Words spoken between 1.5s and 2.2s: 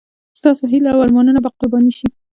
قرباني شي.